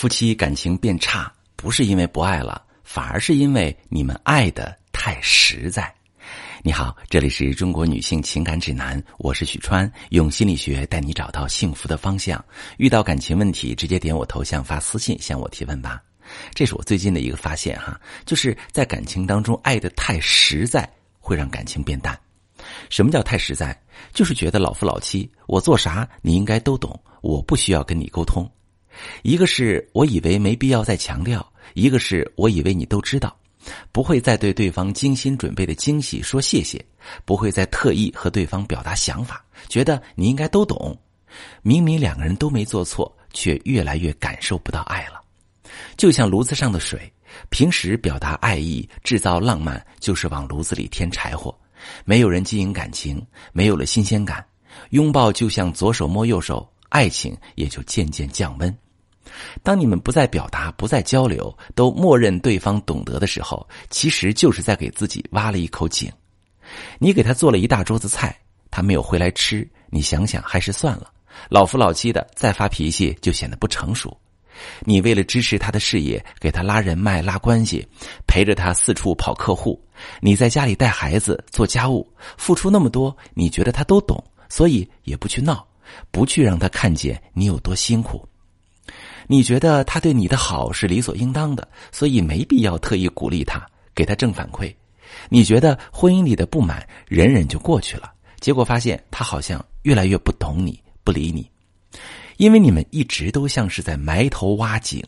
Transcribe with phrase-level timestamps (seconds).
[0.00, 5.94] 夫妻感情变差，不是因为不爱了，反而是因为你们爱的太实在。
[6.62, 12.42] 你好，这里是中国女性情感指南，我是许川，用心理学带你找到幸福的方向。
[12.78, 16.02] 遇到感情问题，直接点我头像发私信向我提问吧。
[16.54, 22.18] 这是我最近的一个发现哈，就是在感情当中爱的太实在，会让感情变淡。
[22.88, 23.78] 什么叫太实在？
[24.14, 28.50] 就是觉得老夫老妻，我做啥你应该都懂，我不需要跟你沟通。
[29.22, 33.36] 一个是我以为没必要再强调，一个是我以为你都知道，
[33.92, 36.84] 不会再对对方精心准备的惊喜说谢谢，
[37.24, 40.96] 不会再特意和对方表达想法，觉得你应该都懂。
[41.62, 45.20] 明明两个人都没做错，却越来越感受不到爱了。
[45.96, 47.10] 就像炉子上的水，
[47.48, 51.56] 平时表达爱意、制造浪漫，就是往炉子里添柴火。
[52.04, 54.44] 没有人经营感情，没有了新鲜感，
[54.90, 58.78] 拥抱就像左手摸右手，爱情也就渐渐降温。
[59.62, 66.12] 当你们不再表达、不再交流，都默认对方懂得的时候，其实就是在给自己挖了一口井。
[66.98, 68.36] 你给他做了一大桌子菜，
[68.70, 71.10] 他没有回来吃，你想想还是算了。
[71.48, 74.16] 老夫老妻的再发脾气就显得不成熟。
[74.80, 77.86] 你为了支持他的事业，给他拉人脉、拉关系，
[78.26, 79.80] 陪着他四处跑客户。
[80.20, 85.66] 你在家里带孩子、做家务，付出那么多，你觉得他都懂，所以也不去闹，
[86.10, 88.28] 不去让他看见你有多辛苦。
[89.26, 94.74] 你觉得他对你的好是理所应当的，所以没必要特意鼓励他，给他正反馈。
[95.28, 101.48] 你觉得婚姻里的不满忍忍就过去了，结果发现他好像越来越不懂你，不理你。
[102.38, 105.04] 因为你们一直都像是在埋头挖井，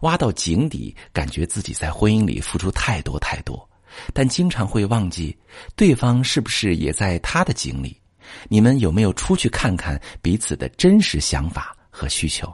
[0.00, 3.68] 挖到井底，感觉自己在婚姻里付出太多太多，
[4.14, 5.36] 但经常会忘记
[5.74, 8.00] 对方是不是也在他的井里。
[8.48, 12.52] 你们有没有出去看看彼此的真实想法和需求？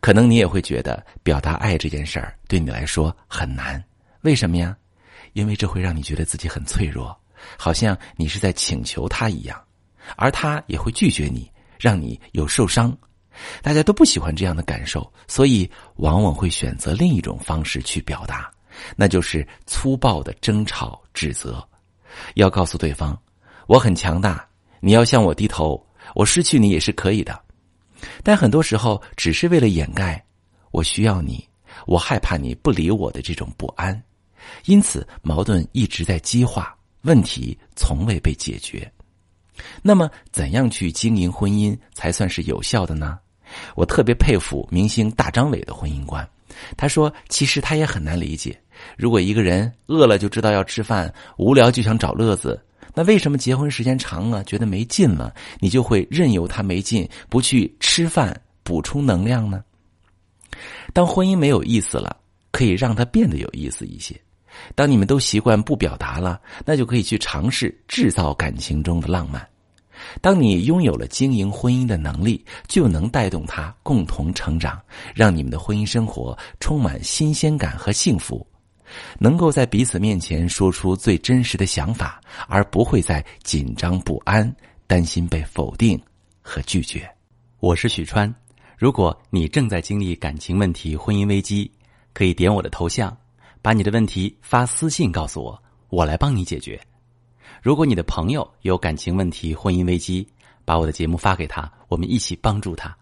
[0.00, 3.82] 可能你也会觉得表达爱这件事儿对你来说很难，
[4.22, 4.76] 为什么呀？
[5.32, 7.16] 因为这会让你觉得自己很脆弱，
[7.56, 9.62] 好像你是在请求他一样，
[10.16, 11.50] 而他也会拒绝你。
[11.78, 12.96] 让你有受伤，
[13.60, 18.48] 大家都不喜欢这样的感受，所以往往会选择另一种方式去表达，
[18.94, 21.60] 那就是粗暴的争吵、指责。
[22.34, 23.20] 要告诉对方，
[23.72, 24.46] 我很强大，
[24.80, 25.82] 你要向我低头，
[26.14, 27.40] 我失去你也是可以的。
[28.22, 30.22] 但很多时候，只是为了掩盖
[30.72, 31.42] 我需要你，
[31.86, 33.98] 我害怕你不理我的这种不安，
[34.66, 38.92] 因此矛盾一直在激化，问题从未被解决。
[39.80, 43.18] 那么，怎样去经营婚姻才算是有效的呢？
[43.74, 46.28] 我特别佩服明星大张伟的婚姻观。
[46.76, 48.60] 他说：“其实他也很难理解，
[48.98, 52.62] 如果一个人饿了就知道要吃饭，无聊就想找乐子，
[52.94, 59.64] 那为什么结婚时间长了，觉得没劲了，你就会任由他没劲，不去吃饭补充能量呢？
[60.92, 62.16] 当婚姻没有意思了，
[62.50, 64.14] 可以让它变得有意思一些。”
[64.74, 69.46] 当你们都习惯不表达了，那就可以去尝试制造感情中的浪漫。
[70.20, 74.78] 当你拥有了经营婚姻的能力，就能带动他共同成长，
[75.14, 78.46] 让你们的婚姻生活充满新鲜感和幸福。
[79.18, 84.54] 能够在彼此面前说出最真实的想法，而不会在紧张不安、
[84.86, 86.00] 担心被否定
[86.40, 87.08] 和拒绝。
[87.60, 88.32] 我是许川，
[88.76, 91.70] 如果你正在经历感情问题、婚姻危机，
[92.12, 93.16] 可以点我的头像。
[93.64, 96.80] 把你的问题发私信告诉我，我来帮你解决。
[97.62, 100.26] 如果你的朋友有感情问题、婚姻危机，
[100.64, 102.92] 把我的节目发给他，我们一起帮助他。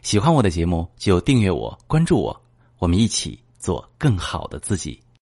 [0.00, 2.42] 喜欢我的节目就订阅我、关注我，
[2.78, 5.00] 我们一起做更好的自己。